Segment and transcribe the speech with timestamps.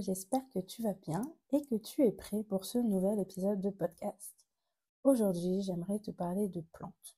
[0.00, 3.70] J'espère que tu vas bien et que tu es prêt pour ce nouvel épisode de
[3.70, 4.34] podcast.
[5.04, 7.16] Aujourd'hui, j'aimerais te parler de plantes.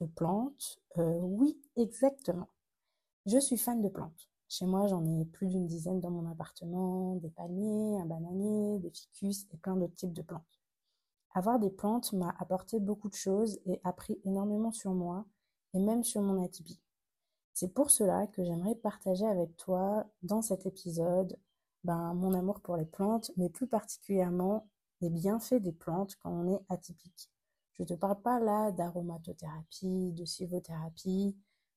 [0.00, 2.48] De plantes euh, Oui, exactement.
[3.26, 4.28] Je suis fan de plantes.
[4.48, 8.90] Chez moi, j'en ai plus d'une dizaine dans mon appartement, des palmiers, un bananier, des
[8.90, 10.60] ficus et plein d'autres types de plantes.
[11.34, 15.24] Avoir des plantes m'a apporté beaucoup de choses et appris énormément sur moi
[15.74, 16.80] et même sur mon atypie.
[17.54, 21.36] C'est pour cela que j'aimerais partager avec toi dans cet épisode
[21.84, 24.68] ben, mon amour pour les plantes, mais plus particulièrement
[25.00, 27.30] les bienfaits des plantes quand on est atypique.
[27.72, 31.36] Je ne te parle pas là d'aromatothérapie, de sylvothérapie,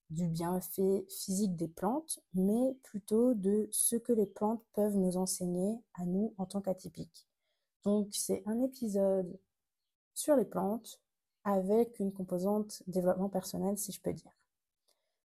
[0.09, 5.79] du bienfait physique des plantes, mais plutôt de ce que les plantes peuvent nous enseigner
[5.93, 7.27] à nous en tant qu'atypiques.
[7.83, 9.39] Donc c'est un épisode
[10.13, 11.02] sur les plantes
[11.43, 14.31] avec une composante développement personnel si je peux dire.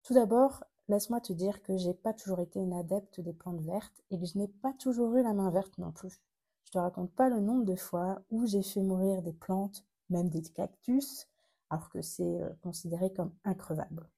[0.02, 4.02] Tout d'abord, laisse-moi te dire que j'ai pas toujours été une adepte des plantes vertes
[4.10, 6.20] et que je n'ai pas toujours eu la main verte non plus.
[6.64, 10.28] Je te raconte pas le nombre de fois où j'ai fait mourir des plantes, même
[10.28, 11.28] des cactus,
[11.70, 14.08] alors que c'est euh, considéré comme increvable.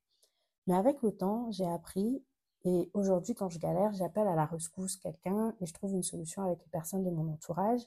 [0.67, 2.23] Mais avec le temps, j'ai appris
[2.65, 6.43] et aujourd'hui, quand je galère, j'appelle à la rescousse quelqu'un et je trouve une solution
[6.43, 7.83] avec les personnes de mon entourage.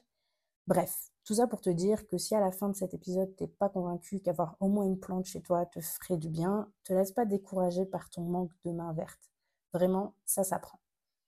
[0.66, 3.46] Bref, tout ça pour te dire que si à la fin de cet épisode, t'es
[3.46, 7.12] pas convaincu qu'avoir au moins une plante chez toi te ferait du bien, te laisse
[7.12, 9.30] pas décourager par ton manque de main verte.
[9.72, 10.80] Vraiment, ça s'apprend.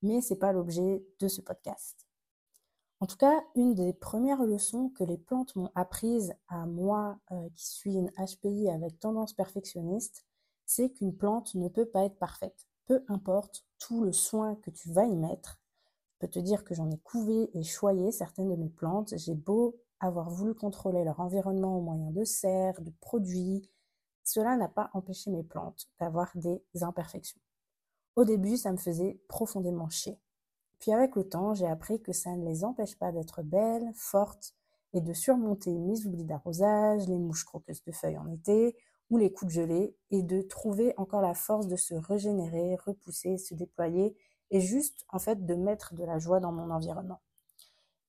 [0.02, 2.08] Mais c'est pas l'objet de ce podcast.
[2.98, 7.48] En tout cas, une des premières leçons que les plantes m'ont apprises à moi euh,
[7.54, 10.26] qui suis une HPI avec tendance perfectionniste,
[10.66, 12.66] c'est qu'une plante ne peut pas être parfaite.
[12.86, 15.60] Peu importe tout le soin que tu vas y mettre.
[16.14, 19.14] Je peux te dire que j'en ai couvé et choyé certaines de mes plantes.
[19.16, 23.70] J'ai beau avoir voulu contrôler leur environnement au moyen de serres, de produits,
[24.24, 27.40] cela n'a pas empêché mes plantes d'avoir des imperfections.
[28.16, 30.18] Au début, ça me faisait profondément chier.
[30.80, 34.54] Puis avec le temps, j'ai appris que ça ne les empêche pas d'être belles, fortes
[34.92, 38.76] et de surmonter mes oublis d'arrosage, les mouches croqueuses de feuilles en été
[39.08, 43.38] ou les coups de gelée et de trouver encore la force de se régénérer, repousser,
[43.38, 44.16] se déployer
[44.50, 47.20] et juste en fait de mettre de la joie dans mon environnement.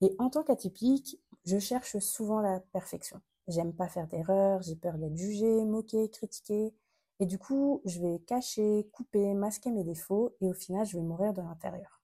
[0.03, 3.21] Et en tant qu'atypique, je cherche souvent la perfection.
[3.47, 6.75] J'aime pas faire d'erreurs, j'ai peur d'être jugée, moquée, critiquée.
[7.21, 11.03] Et du coup, je vais cacher, couper, masquer mes défauts et au final, je vais
[11.03, 12.01] mourir de l'intérieur.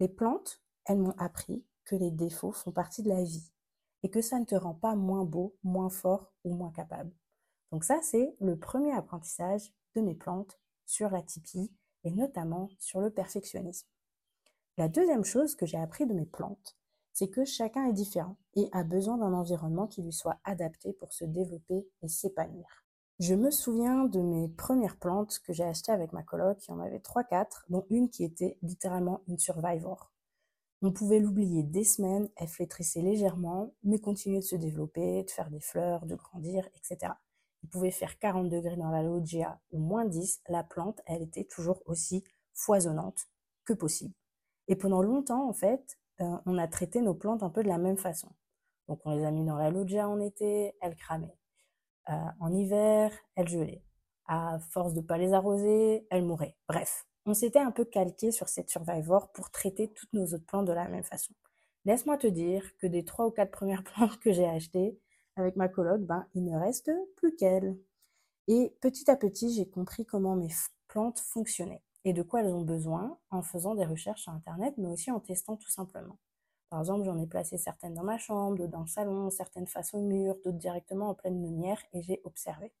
[0.00, 3.52] Les plantes, elles m'ont appris que les défauts font partie de la vie
[4.02, 7.12] et que ça ne te rend pas moins beau, moins fort ou moins capable.
[7.70, 11.22] Donc ça, c'est le premier apprentissage de mes plantes sur la
[12.02, 13.86] et notamment sur le perfectionnisme.
[14.78, 16.79] La deuxième chose que j'ai appris de mes plantes,
[17.20, 21.12] c'est que chacun est différent et a besoin d'un environnement qui lui soit adapté pour
[21.12, 22.86] se développer et s'épanouir.
[23.18, 26.72] Je me souviens de mes premières plantes que j'ai achetées avec ma coloc, il y
[26.72, 30.10] en avait 3-4, dont une qui était littéralement une survivor.
[30.80, 35.50] On pouvait l'oublier des semaines, elle flétrissait légèrement, mais continuait de se développer, de faire
[35.50, 37.12] des fleurs, de grandir, etc.
[37.62, 41.44] Il pouvait faire 40 degrés dans la loggia ou moins 10, la plante, elle était
[41.44, 42.24] toujours aussi
[42.54, 43.28] foisonnante
[43.66, 44.14] que possible.
[44.68, 47.78] Et pendant longtemps, en fait, euh, on a traité nos plantes un peu de la
[47.78, 48.28] même façon.
[48.88, 51.36] Donc on les a mis dans la loggia en été, elles cramaient.
[52.08, 53.84] Euh, en hiver, elles gelaient.
[54.26, 56.56] À force de pas les arroser, elles mouraient.
[56.68, 60.66] Bref, on s'était un peu calqué sur cette survivor pour traiter toutes nos autres plantes
[60.66, 61.34] de la même façon.
[61.84, 64.98] Laisse-moi te dire que des trois ou quatre premières plantes que j'ai achetées
[65.36, 67.78] avec ma coloc, ben, il ne reste plus qu'elles.
[68.48, 70.50] Et petit à petit, j'ai compris comment mes
[70.88, 71.82] plantes fonctionnaient.
[72.04, 75.20] Et de quoi elles ont besoin en faisant des recherches sur Internet, mais aussi en
[75.20, 76.18] testant tout simplement.
[76.70, 79.92] Par exemple, j'en ai placé certaines dans ma chambre, d'autres dans le salon, certaines face
[79.92, 82.72] au mur, d'autres directement en pleine lumière, et j'ai observé.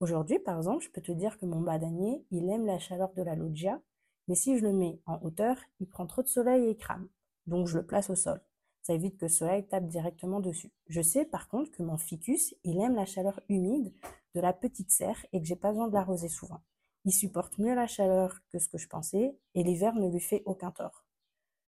[0.00, 3.22] Aujourd'hui, par exemple, je peux te dire que mon badanier, il aime la chaleur de
[3.22, 3.80] la loggia,
[4.28, 7.08] mais si je le mets en hauteur, il prend trop de soleil et crame.
[7.46, 8.40] Donc je le place au sol.
[8.82, 10.70] Ça évite que le soleil tape directement dessus.
[10.86, 13.92] Je sais par contre que mon ficus, il aime la chaleur humide
[14.34, 16.60] de la petite serre et que j'ai pas besoin de l'arroser souvent.
[17.04, 20.42] Il supporte mieux la chaleur que ce que je pensais et l'hiver ne lui fait
[20.46, 21.04] aucun tort.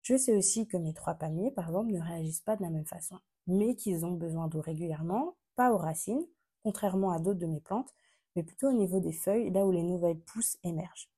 [0.01, 2.85] Je sais aussi que mes trois palmiers, par exemple, ne réagissent pas de la même
[2.85, 6.25] façon, mais qu'ils ont besoin d'eau régulièrement, pas aux racines,
[6.63, 7.93] contrairement à d'autres de mes plantes,
[8.35, 11.09] mais plutôt au niveau des feuilles, là où les nouvelles pousses émergent.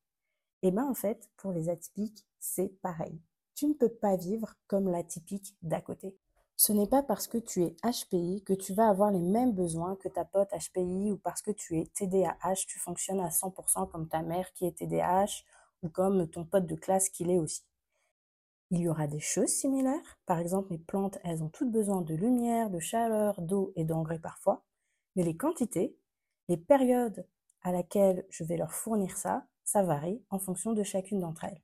[0.62, 3.20] Et bien en fait, pour les atypiques, c'est pareil.
[3.54, 6.16] Tu ne peux pas vivre comme l'atypique d'à côté.
[6.56, 9.94] Ce n'est pas parce que tu es HPI que tu vas avoir les mêmes besoins
[9.96, 14.08] que ta pote HPI ou parce que tu es TDAH, tu fonctionnes à 100% comme
[14.08, 15.44] ta mère qui est TDAH
[15.82, 17.62] ou comme ton pote de classe qui l'est aussi.
[18.70, 20.18] Il y aura des choses similaires.
[20.24, 24.18] Par exemple, mes plantes, elles ont toutes besoin de lumière, de chaleur, d'eau et d'engrais
[24.18, 24.64] parfois.
[25.14, 25.96] Mais les quantités,
[26.48, 27.26] les périodes
[27.62, 31.62] à laquelle je vais leur fournir ça, ça varie en fonction de chacune d'entre elles.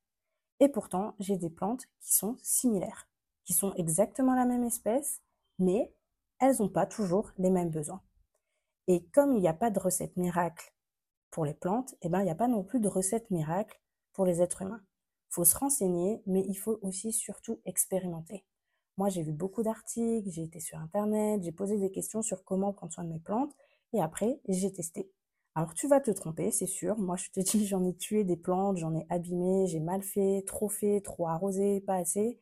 [0.61, 3.09] Et pourtant, j'ai des plantes qui sont similaires,
[3.45, 5.21] qui sont exactement la même espèce,
[5.59, 5.93] mais
[6.39, 8.03] elles n'ont pas toujours les mêmes besoins.
[8.89, 10.75] Et comme il n'y a pas de recette miracle
[11.31, 13.81] pour les plantes, eh ben, il n'y a pas non plus de recette miracle
[14.13, 14.83] pour les êtres humains.
[15.31, 18.45] Il faut se renseigner, mais il faut aussi surtout expérimenter.
[18.99, 22.73] Moi, j'ai vu beaucoup d'articles, j'ai été sur Internet, j'ai posé des questions sur comment
[22.73, 23.55] prendre soin de mes plantes,
[23.95, 25.11] et après, j'ai testé.
[25.55, 26.99] Alors tu vas te tromper, c'est sûr.
[26.99, 30.43] Moi, je te dis, j'en ai tué des plantes, j'en ai abîmé, j'ai mal fait,
[30.47, 32.39] trop fait, trop arrosé, pas assez.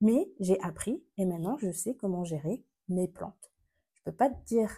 [0.00, 3.52] Mais j'ai appris et maintenant je sais comment gérer mes plantes.
[3.94, 4.70] Je peux pas te dire,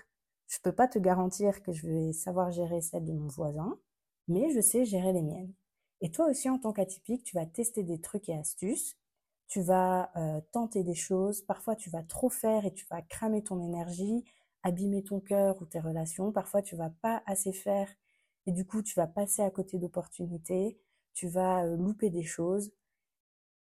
[0.46, 3.78] je peux pas te garantir que je vais savoir gérer celles de mon voisin,
[4.28, 5.52] mais je sais gérer les miennes.
[6.00, 8.96] Et toi aussi, en tant qu'atypique, tu vas tester des trucs et astuces.
[9.48, 11.42] Tu vas euh, tenter des choses.
[11.42, 14.24] Parfois, tu vas trop faire et tu vas cramer ton énergie
[14.62, 16.32] abîmer ton cœur ou tes relations.
[16.32, 17.88] Parfois, tu vas pas assez faire
[18.46, 20.78] et du coup, tu vas passer à côté d'opportunités,
[21.14, 22.72] tu vas euh, louper des choses.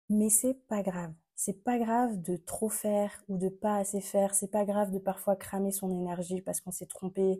[0.09, 1.13] Mais c'est pas grave.
[1.41, 4.35] C'est pas grave de trop faire ou de pas assez faire.
[4.35, 7.39] C'est pas grave de parfois cramer son énergie parce qu'on s'est trompé,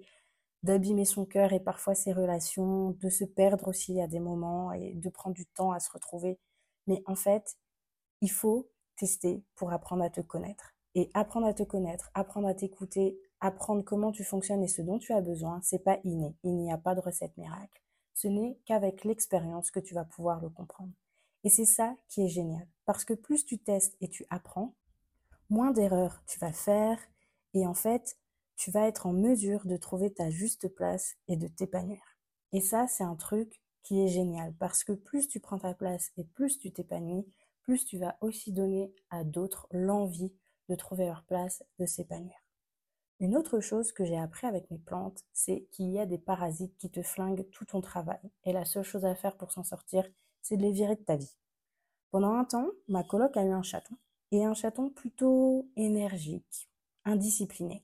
[0.63, 4.93] d'abîmer son cœur et parfois ses relations, de se perdre aussi à des moments et
[4.93, 6.39] de prendre du temps à se retrouver.
[6.87, 7.57] Mais en fait,
[8.21, 10.73] il faut tester pour apprendre à te connaître.
[10.95, 14.99] Et apprendre à te connaître, apprendre à t'écouter, apprendre comment tu fonctionnes et ce dont
[14.99, 16.37] tu as besoin, c'est pas inné.
[16.45, 17.83] Il n'y a pas de recette miracle.
[18.13, 20.93] Ce n'est qu'avec l'expérience que tu vas pouvoir le comprendre.
[21.43, 22.65] Et c'est ça qui est génial.
[22.89, 24.73] Parce que plus tu testes et tu apprends,
[25.51, 26.97] moins d'erreurs tu vas faire
[27.53, 28.17] et en fait,
[28.55, 32.01] tu vas être en mesure de trouver ta juste place et de t'épanouir.
[32.51, 36.09] Et ça, c'est un truc qui est génial parce que plus tu prends ta place
[36.17, 37.31] et plus tu t'épanouis,
[37.61, 40.33] plus tu vas aussi donner à d'autres l'envie
[40.67, 42.43] de trouver leur place, de s'épanouir.
[43.19, 46.75] Une autre chose que j'ai appris avec mes plantes, c'est qu'il y a des parasites
[46.79, 48.31] qui te flinguent tout ton travail.
[48.45, 50.09] Et la seule chose à faire pour s'en sortir,
[50.41, 51.35] c'est de les virer de ta vie.
[52.11, 53.95] Pendant un temps, ma coloc a eu un chaton.
[54.31, 56.69] Et un chaton plutôt énergique,
[57.03, 57.83] indiscipliné.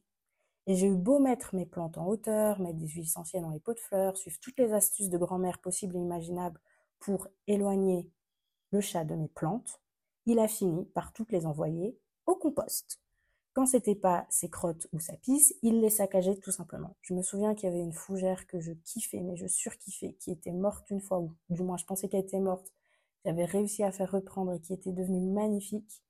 [0.67, 3.59] Et j'ai eu beau mettre mes plantes en hauteur, mettre des huiles essentielles dans les
[3.59, 6.59] pots de fleurs, suivre toutes les astuces de grand-mère possibles et imaginables
[6.99, 8.11] pour éloigner
[8.71, 9.81] le chat de mes plantes,
[10.25, 12.99] il a fini par toutes les envoyer au compost.
[13.53, 16.97] Quand c'était pas ses crottes ou sa pisse, il les saccageait tout simplement.
[17.01, 20.31] Je me souviens qu'il y avait une fougère que je kiffais, mais je surkiffais, qui
[20.31, 22.73] était morte une fois, ou du moins je pensais qu'elle était morte.
[23.25, 26.03] J'avais réussi à faire reprendre et qui était devenue magnifique.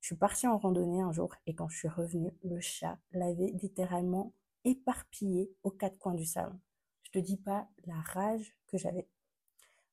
[0.00, 3.52] Je suis partie en randonnée un jour et quand je suis revenue, le chat l'avait
[3.60, 4.32] littéralement
[4.64, 6.58] éparpillé aux quatre coins du salon.
[7.02, 9.06] Je te dis pas la rage que j'avais.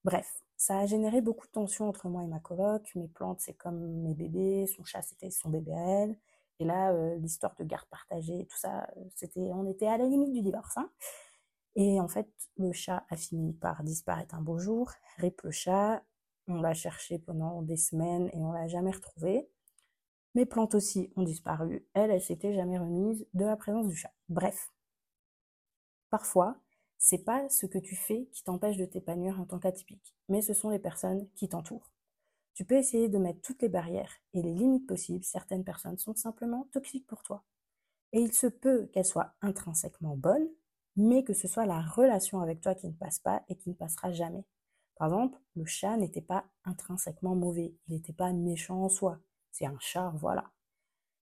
[0.06, 2.90] Bref, ça a généré beaucoup de tensions entre moi et ma coloc.
[2.96, 6.18] Mes plantes, c'est comme mes bébés, son chat, c'était son bébé à elle.
[6.60, 10.06] Et là, euh, l'histoire de garde partagée, tout ça, euh, c'était, on était à la
[10.06, 10.78] limite du divorce.
[10.78, 10.90] Hein.
[11.76, 14.92] Et en fait, le chat a fini par disparaître un beau jour.
[15.18, 16.04] Rip le chat,
[16.50, 19.50] on l'a cherché pendant des semaines et on l'a jamais retrouvé.
[20.36, 21.88] Mes plantes aussi ont disparu.
[21.94, 24.14] Elle, elle s'était jamais remise de la présence du chat.
[24.28, 24.72] Bref.
[26.10, 26.58] Parfois,
[26.98, 30.54] c'est pas ce que tu fais qui t'empêche de t'épanouir en tant qu'atypique, mais ce
[30.54, 31.92] sont les personnes qui t'entourent.
[32.54, 35.24] Tu peux essayer de mettre toutes les barrières et les limites possibles.
[35.24, 37.46] Certaines personnes sont simplement toxiques pour toi.
[38.12, 40.50] Et il se peut qu'elles soient intrinsèquement bonnes,
[40.98, 43.76] mais que ce soit la relation avec toi qui ne passe pas et qui ne
[43.76, 44.44] passera jamais.
[45.00, 49.20] Par exemple, le chat n'était pas intrinsèquement mauvais, il n'était pas méchant en soi.
[49.50, 50.52] C'est un chat, voilà.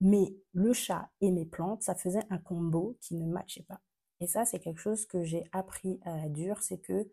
[0.00, 3.80] Mais le chat et mes plantes, ça faisait un combo qui ne matchait pas.
[4.20, 7.10] Et ça, c'est quelque chose que j'ai appris à la dure, c'est que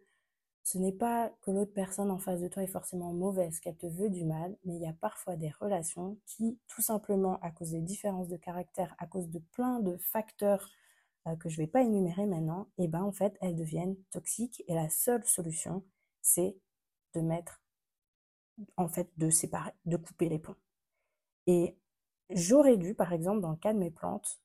[0.64, 3.88] ce n'est pas que l'autre personne en face de toi est forcément mauvaise, qu'elle te
[3.88, 7.72] veut du mal, mais il y a parfois des relations qui, tout simplement à cause
[7.72, 10.70] des différences de caractère, à cause de plein de facteurs
[11.28, 13.96] euh, que je ne vais pas énumérer maintenant, et eh ben en fait elles deviennent
[14.12, 15.84] toxiques et la seule solution
[16.22, 16.56] c'est
[17.14, 17.62] de mettre,
[18.78, 20.56] en fait de séparer, de couper les ponts.
[21.48, 21.78] Et
[22.30, 24.42] j'aurais dû, par exemple, dans le cas de mes plantes,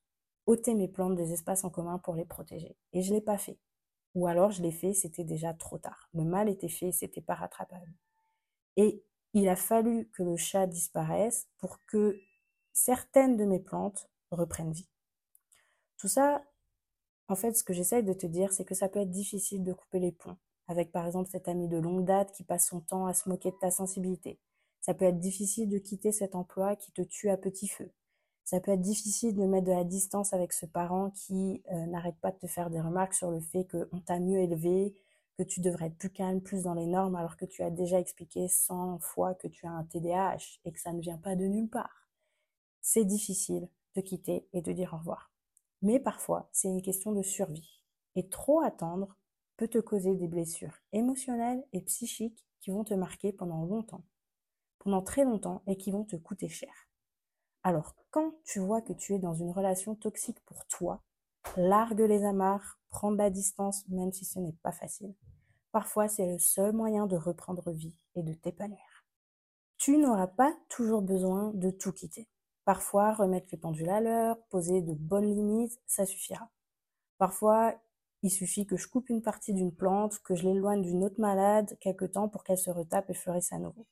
[0.47, 2.77] ôter mes plantes des espaces en commun pour les protéger.
[2.93, 3.59] Et je ne l'ai pas fait.
[4.15, 6.09] Ou alors je l'ai fait, c'était déjà trop tard.
[6.15, 7.93] Le mal était fait, c'était pas rattrapable.
[8.77, 9.05] Et
[9.35, 12.19] il a fallu que le chat disparaisse pour que
[12.73, 14.89] certaines de mes plantes reprennent vie.
[15.99, 16.43] Tout ça,
[17.29, 19.73] en fait, ce que j'essaye de te dire, c'est que ça peut être difficile de
[19.73, 23.07] couper les ponts avec par exemple cet ami de longue date qui passe son temps
[23.07, 24.39] à se moquer de ta sensibilité.
[24.81, 27.91] Ça peut être difficile de quitter cet emploi qui te tue à petit feu.
[28.45, 32.17] Ça peut être difficile de mettre de la distance avec ce parent qui euh, n'arrête
[32.21, 34.95] pas de te faire des remarques sur le fait qu'on t'a mieux élevé,
[35.37, 37.99] que tu devrais être plus calme, plus dans les normes, alors que tu as déjà
[37.99, 41.45] expliqué 100 fois que tu as un TDAH et que ça ne vient pas de
[41.45, 42.09] nulle part.
[42.81, 45.33] C'est difficile de quitter et de dire au revoir.
[45.83, 47.83] Mais parfois, c'est une question de survie.
[48.15, 49.17] Et trop attendre
[49.57, 54.05] peut te causer des blessures émotionnelles et psychiques qui vont te marquer pendant longtemps,
[54.79, 56.73] pendant très longtemps et qui vont te coûter cher.
[57.63, 61.03] Alors, quand tu vois que tu es dans une relation toxique pour toi,
[61.57, 65.15] largue les amarres, prends de la distance, même si ce n'est pas facile.
[65.73, 69.05] Parfois, c'est le seul moyen de reprendre vie et de t'épanouir.
[69.79, 72.29] Tu n'auras pas toujours besoin de tout quitter.
[72.65, 76.49] Parfois, remettre les pendules à l'heure, poser de bonnes limites, ça suffira.
[77.19, 77.75] Parfois,
[78.27, 81.77] il suffit que je coupe une partie d'une plante, que je l'éloigne d'une autre malade
[81.81, 83.87] quelque temps pour qu'elle se retape et fleurisse à nouveau.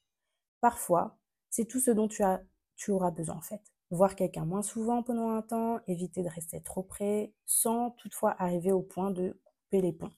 [0.60, 1.16] Parfois,
[1.50, 2.42] c'est tout ce dont tu as
[2.74, 3.62] tu auras besoin en fait.
[3.90, 8.72] Voir quelqu'un moins souvent pendant un temps, éviter de rester trop près, sans toutefois arriver
[8.72, 10.10] au point de couper les ponts.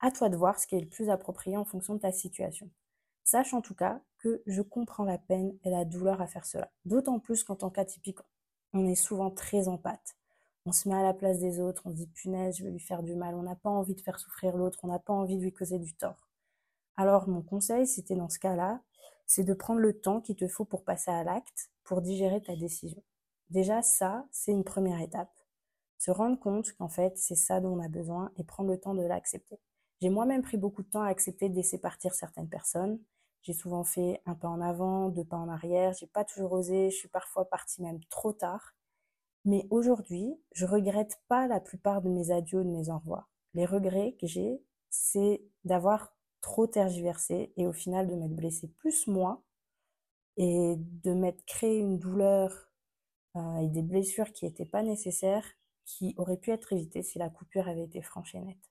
[0.00, 2.70] À toi de voir ce qui est le plus approprié en fonction de ta situation.
[3.22, 6.72] Sache en tout cas que je comprends la peine et la douleur à faire cela.
[6.86, 8.20] D'autant plus qu'en tant qu'atypique,
[8.72, 10.16] on est souvent très en pâte.
[10.64, 12.80] On se met à la place des autres, on se dit punaise, je vais lui
[12.80, 15.36] faire du mal, on n'a pas envie de faire souffrir l'autre, on n'a pas envie
[15.36, 16.28] de lui causer du tort.
[16.96, 18.80] Alors mon conseil, c'était dans ce cas-là,
[19.26, 22.54] c'est de prendre le temps qu'il te faut pour passer à l'acte, pour digérer ta
[22.54, 23.02] décision.
[23.50, 25.32] Déjà, ça, c'est une première étape.
[25.98, 28.94] Se rendre compte qu'en fait, c'est ça dont on a besoin et prendre le temps
[28.94, 29.58] de l'accepter.
[30.00, 32.98] J'ai moi-même pris beaucoup de temps à accepter de laisser partir certaines personnes.
[33.42, 35.92] J'ai souvent fait un pas en avant, deux pas en arrière.
[35.92, 36.90] J'ai pas toujours osé.
[36.90, 38.74] Je suis parfois partie même trop tard.
[39.44, 43.30] Mais aujourd'hui, je regrette pas la plupart de mes adieux, de mes au revoir.
[43.54, 49.06] Les regrets que j'ai, c'est d'avoir trop tergiversé et au final de m'être blessé plus
[49.06, 49.42] moi
[50.36, 52.70] et de m'être créé une douleur
[53.36, 55.46] euh, et des blessures qui n'étaient pas nécessaires,
[55.84, 58.70] qui auraient pu être évitées si la coupure avait été franche et nette.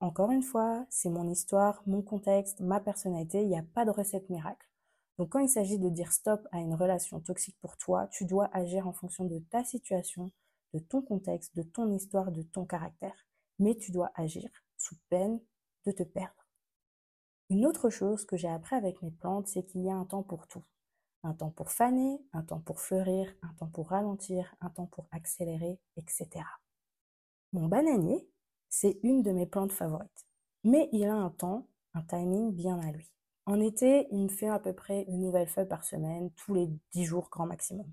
[0.00, 3.90] Encore une fois, c'est mon histoire, mon contexte, ma personnalité, il n'y a pas de
[3.90, 4.66] recette miracle.
[5.18, 8.48] Donc quand il s'agit de dire stop à une relation toxique pour toi, tu dois
[8.52, 10.30] agir en fonction de ta situation,
[10.72, 13.26] de ton contexte, de ton histoire, de ton caractère.
[13.58, 15.40] Mais tu dois agir sous peine
[15.86, 16.46] de te perdre.
[17.50, 20.22] Une autre chose que j'ai appris avec mes plantes, c'est qu'il y a un temps
[20.22, 20.64] pour tout.
[21.22, 25.06] Un temps pour faner, un temps pour fleurir, un temps pour ralentir, un temps pour
[25.10, 26.28] accélérer, etc.
[27.52, 28.26] Mon bananier,
[28.70, 30.26] c'est une de mes plantes favorites.
[30.64, 33.12] Mais il a un temps, un timing bien à lui.
[33.44, 36.68] En été, il me fait à peu près une nouvelle feuille par semaine, tous les
[36.92, 37.90] 10 jours grand maximum.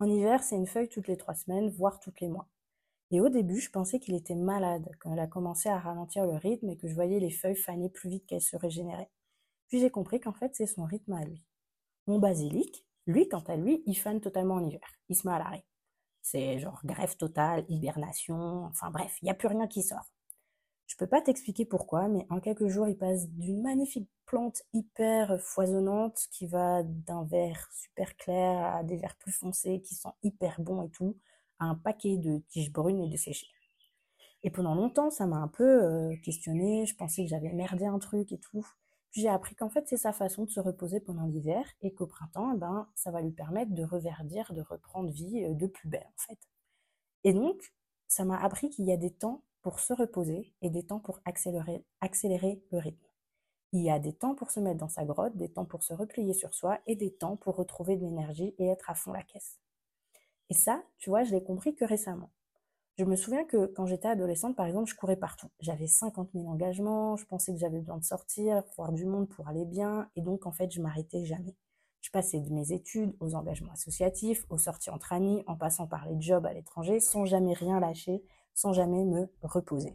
[0.00, 2.48] En hiver, c'est une feuille toutes les 3 semaines, voire toutes les mois.
[3.12, 6.36] Et au début, je pensais qu'il était malade quand il a commencé à ralentir le
[6.36, 9.10] rythme et que je voyais les feuilles faner plus vite qu'elles se régénéraient.
[9.68, 11.44] Puis j'ai compris qu'en fait, c'est son rythme à lui.
[12.06, 14.80] Mon basilic, lui, quant à lui, il fane totalement en hiver.
[15.08, 15.64] Il se met à l'arrêt.
[16.22, 20.10] C'est genre grève totale, hibernation, enfin bref, il n'y a plus rien qui sort.
[20.90, 25.40] Je peux pas t'expliquer pourquoi, mais en quelques jours, il passe d'une magnifique plante hyper
[25.40, 30.60] foisonnante qui va d'un vert super clair à des verts plus foncés qui sont hyper
[30.60, 31.16] bons et tout,
[31.60, 33.46] un paquet de tiges brunes et de séchées.
[34.42, 36.86] Et pendant longtemps, ça m'a un peu euh, questionné.
[36.86, 38.66] Je pensais que j'avais merdé un truc et tout.
[39.12, 42.08] Puis j'ai appris qu'en fait, c'est sa façon de se reposer pendant l'hiver et qu'au
[42.08, 45.88] printemps, eh ben, ça va lui permettre de reverdir, de reprendre vie euh, de plus
[45.88, 46.38] belle, en fait.
[47.22, 47.72] Et donc,
[48.08, 51.20] ça m'a appris qu'il y a des temps pour se reposer et des temps pour
[51.24, 53.06] accélérer, le rythme.
[53.72, 55.94] Il y a des temps pour se mettre dans sa grotte, des temps pour se
[55.94, 59.22] replier sur soi et des temps pour retrouver de l'énergie et être à fond la
[59.22, 59.60] caisse.
[60.48, 62.30] Et ça, tu vois, je l'ai compris que récemment.
[62.98, 65.48] Je me souviens que quand j'étais adolescente, par exemple, je courais partout.
[65.60, 69.48] J'avais 50 000 engagements, je pensais que j'avais besoin de sortir, voir du monde pour
[69.48, 71.56] aller bien, et donc en fait, je m'arrêtais jamais.
[72.00, 76.06] Je passais de mes études aux engagements associatifs, aux sorties entre amis, en passant par
[76.06, 78.22] les jobs à l'étranger, sans jamais rien lâcher,
[78.54, 79.94] sans jamais me reposer.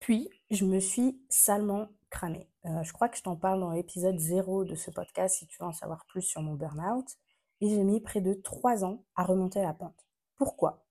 [0.00, 2.48] Puis, je me suis salement cramée.
[2.64, 5.58] Euh, je crois que je t'en parle dans l'épisode 0 de ce podcast si tu
[5.60, 7.06] veux en savoir plus sur mon burn-out.
[7.60, 10.06] Et j'ai mis près de 3 ans à remonter la pente.
[10.36, 10.86] Pourquoi?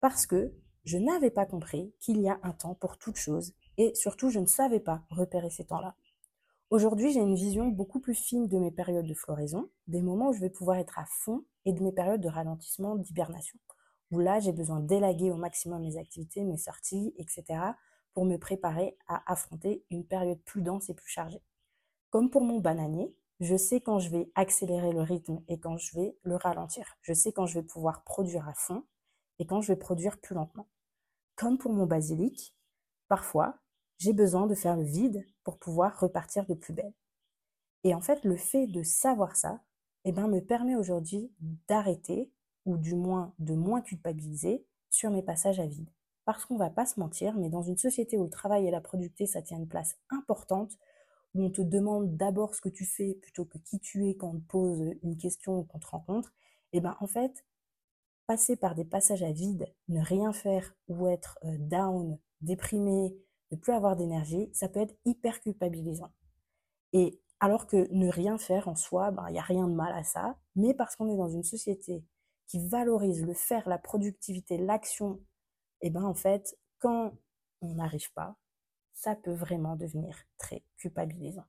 [0.00, 0.54] Parce que
[0.84, 4.38] je n'avais pas compris qu'il y a un temps pour toute chose et surtout je
[4.38, 5.94] ne savais pas repérer ces temps-là.
[6.70, 10.32] Aujourd'hui, j'ai une vision beaucoup plus fine de mes périodes de floraison, des moments où
[10.32, 13.58] je vais pouvoir être à fond et de mes périodes de ralentissement, d'hibernation,
[14.10, 17.60] où là, j'ai besoin d'élaguer au maximum mes activités, mes sorties, etc.,
[18.12, 21.42] pour me préparer à affronter une période plus dense et plus chargée.
[22.10, 25.94] Comme pour mon bananier, je sais quand je vais accélérer le rythme et quand je
[25.94, 26.98] vais le ralentir.
[27.02, 28.84] Je sais quand je vais pouvoir produire à fond
[29.38, 30.68] et quand je vais produire plus lentement.
[31.36, 32.54] Comme pour mon basilic,
[33.08, 33.58] parfois,
[33.98, 36.92] j'ai besoin de faire le vide pour pouvoir repartir de plus belle.
[37.84, 39.62] Et en fait, le fait de savoir ça,
[40.04, 41.32] eh ben, me permet aujourd'hui
[41.68, 42.30] d'arrêter,
[42.66, 45.88] ou du moins de moins culpabiliser, sur mes passages à vide.
[46.24, 48.80] Parce qu'on va pas se mentir, mais dans une société où le travail et la
[48.80, 50.76] productivité, ça tient une place importante,
[51.34, 54.28] où on te demande d'abord ce que tu fais plutôt que qui tu es quand
[54.28, 56.32] on te pose une question ou qu'on te rencontre,
[56.72, 57.44] eh ben, en fait,
[58.26, 63.16] passer par des passages à vide, ne rien faire ou être euh, down, déprimé,
[63.50, 66.12] ne plus avoir d'énergie, ça peut être hyper culpabilisant.
[66.92, 69.92] Et alors que ne rien faire en soi, ben, il n'y a rien de mal
[69.94, 72.04] à ça, mais parce qu'on est dans une société
[72.50, 75.20] qui valorise le faire, la productivité, l'action,
[75.82, 77.14] et eh ben en fait, quand
[77.60, 78.36] on n'arrive pas,
[78.92, 81.46] ça peut vraiment devenir très culpabilisant.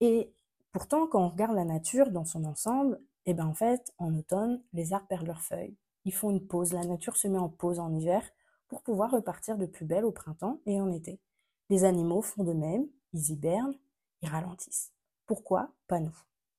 [0.00, 0.32] Et
[0.72, 4.14] pourtant, quand on regarde la nature dans son ensemble, et eh ben en fait, en
[4.14, 7.50] automne, les arbres perdent leurs feuilles, ils font une pause, la nature se met en
[7.50, 8.26] pause en hiver
[8.68, 11.20] pour pouvoir repartir de plus belle au printemps et en été.
[11.68, 13.76] Les animaux font de même, ils hibernent,
[14.22, 14.94] ils ralentissent.
[15.26, 15.70] Pourquoi?
[15.86, 16.16] Pas nous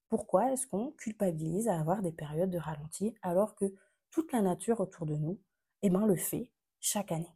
[0.10, 3.74] Pourquoi est-ce qu'on culpabilise à avoir des périodes de ralenti alors que
[4.12, 5.40] toute la nature autour de nous
[5.82, 7.36] eh ben, le fait chaque année?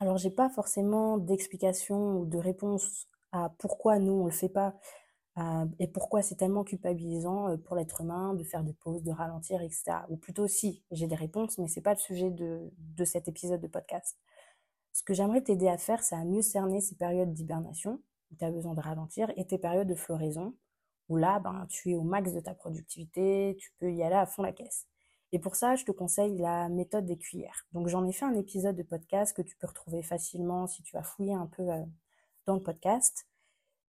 [0.00, 4.78] Alors j'ai pas forcément d'explication ou de réponse à pourquoi nous on le fait pas
[5.38, 9.12] euh, et pourquoi c'est tellement culpabilisant euh, pour l'être humain de faire des pauses, de
[9.12, 9.98] ralentir, etc.
[10.08, 13.60] Ou plutôt si, j'ai des réponses, mais c'est pas le sujet de, de cet épisode
[13.60, 14.18] de podcast.
[14.92, 18.00] Ce que j'aimerais t'aider à faire, c'est à mieux cerner ces périodes d'hibernation,
[18.32, 20.54] où tu as besoin de ralentir, et tes périodes de floraison,
[21.08, 24.26] où là, ben, tu es au max de ta productivité, tu peux y aller à
[24.26, 24.86] fond la caisse.
[25.32, 27.66] Et pour ça, je te conseille la méthode des cuillères.
[27.72, 30.96] Donc j'en ai fait un épisode de podcast que tu peux retrouver facilement si tu
[30.96, 31.84] vas fouiller un peu euh,
[32.46, 33.26] dans le podcast.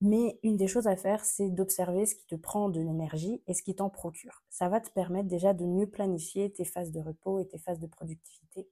[0.00, 3.55] Mais une des choses à faire, c'est d'observer ce qui te prend de l'énergie et
[3.55, 4.42] ce qui t'en procure.
[4.50, 7.81] Ça va te permettre déjà de mieux planifier tes phases de repos et tes phases
[7.81, 8.68] de productivité.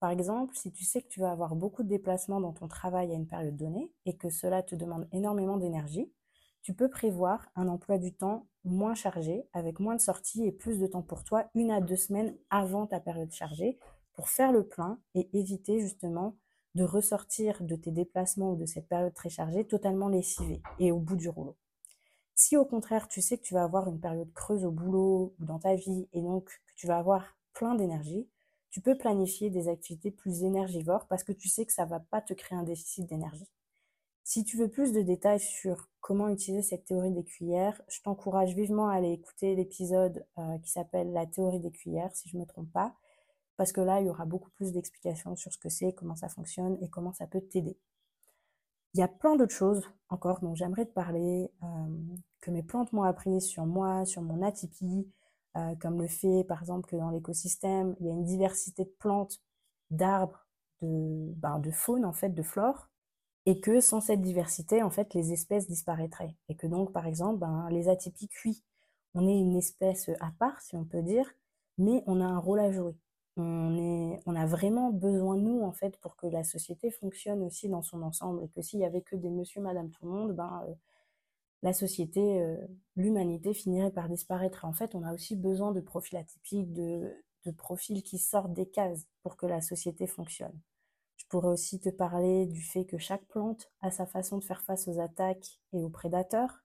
[0.00, 3.10] Par exemple, si tu sais que tu vas avoir beaucoup de déplacements dans ton travail
[3.10, 6.12] à une période donnée et que cela te demande énormément d'énergie,
[6.62, 10.78] tu peux prévoir un emploi du temps moins chargé, avec moins de sorties et plus
[10.78, 13.78] de temps pour toi, une à deux semaines avant ta période chargée,
[14.12, 16.36] pour faire le plein et éviter justement
[16.74, 20.98] de ressortir de tes déplacements ou de cette période très chargée totalement lessivé et au
[20.98, 21.56] bout du rouleau.
[22.34, 25.44] Si au contraire tu sais que tu vas avoir une période creuse au boulot ou
[25.44, 28.28] dans ta vie et donc que tu vas avoir plein d'énergie,
[28.70, 32.20] tu peux planifier des activités plus énergivores parce que tu sais que ça va pas
[32.20, 33.48] te créer un déficit d'énergie.
[34.24, 38.54] Si tu veux plus de détails sur comment utiliser cette théorie des cuillères, je t'encourage
[38.54, 42.42] vivement à aller écouter l'épisode euh, qui s'appelle La théorie des cuillères, si je ne
[42.42, 42.94] me trompe pas,
[43.56, 46.28] parce que là, il y aura beaucoup plus d'explications sur ce que c'est, comment ça
[46.28, 47.76] fonctionne et comment ça peut t'aider.
[48.94, 51.66] Il y a plein d'autres choses encore dont j'aimerais te parler, euh,
[52.40, 55.10] que mes plantes m'ont appris sur moi, sur mon atypie,
[55.56, 58.94] euh, comme le fait par exemple que dans l'écosystème, il y a une diversité de
[58.98, 59.42] plantes,
[59.90, 60.46] d'arbres,
[60.80, 62.88] de, ben, de faune en fait, de flore,
[63.48, 66.36] et que sans cette diversité, en fait, les espèces disparaîtraient.
[66.48, 68.62] Et que donc, par exemple, ben, les atypiques, oui,
[69.14, 71.26] on est une espèce à part, si on peut dire,
[71.78, 72.94] mais on a un rôle à jouer
[73.38, 78.02] on, a vraiment besoin nous en fait pour que la société fonctionne aussi dans son
[78.02, 80.74] ensemble et que s'il y avait que des monsieur, madame, tout le monde, ben euh,
[81.62, 82.56] la société, euh,
[82.96, 84.64] l'humanité finirait par disparaître.
[84.64, 87.12] En fait, on a aussi besoin de profils atypiques, de
[87.56, 90.58] profils qui sortent des cases pour que la société fonctionne.
[91.28, 94.88] Pourrais aussi te parler du fait que chaque plante a sa façon de faire face
[94.88, 96.62] aux attaques et aux prédateurs,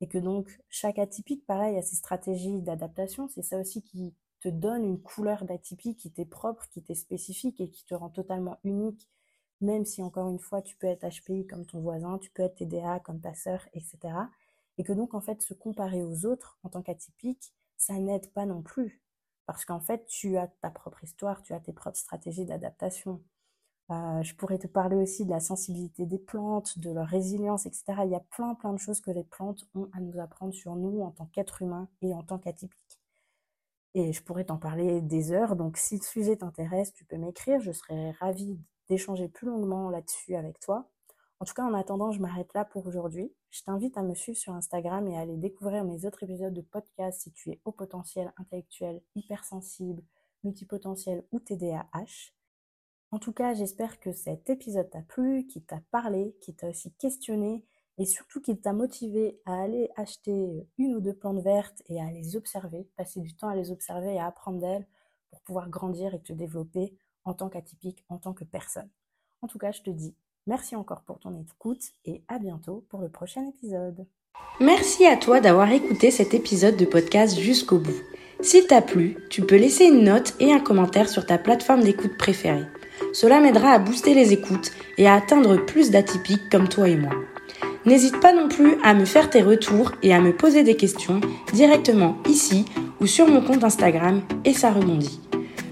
[0.00, 3.28] et que donc chaque atypique, pareil, a ses stratégies d'adaptation.
[3.28, 7.60] C'est ça aussi qui te donne une couleur d'atypie qui t'est propre, qui t'est spécifique
[7.60, 9.08] et qui te rend totalement unique,
[9.60, 12.56] même si encore une fois tu peux être HPI comme ton voisin, tu peux être
[12.56, 13.98] TDA comme ta sœur, etc.
[14.78, 18.46] Et que donc en fait se comparer aux autres en tant qu'atypique, ça n'aide pas
[18.46, 19.02] non plus.
[19.46, 23.22] Parce qu'en fait tu as ta propre histoire, tu as tes propres stratégies d'adaptation.
[23.90, 27.84] Euh, je pourrais te parler aussi de la sensibilité des plantes, de leur résilience, etc.
[28.04, 30.76] Il y a plein plein de choses que les plantes ont à nous apprendre sur
[30.76, 33.00] nous en tant qu'être humain et en tant qu'atypique
[33.94, 35.56] et je pourrais t'en parler des heures.
[35.56, 37.60] Donc, si le sujet t'intéresse, tu peux m'écrire.
[37.60, 40.88] Je serais ravie d'échanger plus longuement là-dessus avec toi.
[41.40, 43.32] En tout cas, en attendant, je m'arrête là pour aujourd'hui.
[43.50, 46.60] Je t'invite à me suivre sur Instagram et à aller découvrir mes autres épisodes de
[46.60, 50.02] podcast si tu es haut potentiel intellectuel, hypersensible,
[50.44, 52.32] multipotentiel ou TDAH.
[53.12, 56.92] En tout cas, j'espère que cet épisode t'a plu, qu'il t'a parlé, qu'il t'a aussi
[56.92, 57.64] questionné
[57.98, 62.10] et surtout qu'il t'a motivé à aller acheter une ou deux plantes vertes et à
[62.10, 64.86] les observer, passer du temps à les observer et à apprendre d'elles
[65.30, 68.88] pour pouvoir grandir et te développer en tant qu'atypique, en tant que personne.
[69.42, 70.14] En tout cas, je te dis
[70.46, 74.06] merci encore pour ton écoute et à bientôt pour le prochain épisode.
[74.62, 77.96] Merci à toi d'avoir écouté cet épisode de podcast jusqu'au bout.
[78.42, 82.18] S'il t'a plu, tu peux laisser une note et un commentaire sur ta plateforme d'écoute
[82.18, 82.66] préférée.
[83.14, 87.12] Cela m'aidera à booster les écoutes et à atteindre plus d'atypiques comme toi et moi.
[87.86, 91.22] N'hésite pas non plus à me faire tes retours et à me poser des questions
[91.54, 92.66] directement ici
[93.00, 95.20] ou sur mon compte Instagram et ça rebondit.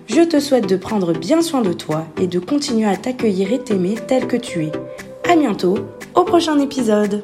[0.06, 3.62] Je te souhaite de prendre bien soin de toi et de continuer à t'accueillir et
[3.62, 4.72] t'aimer tel que tu es.
[5.30, 5.76] À bientôt
[6.14, 7.22] au prochain épisode.